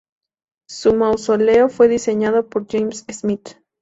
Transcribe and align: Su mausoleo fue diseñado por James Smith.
Su 0.67 0.95
mausoleo 0.95 1.69
fue 1.69 1.87
diseñado 1.87 2.49
por 2.49 2.67
James 2.67 3.05
Smith. 3.11 3.49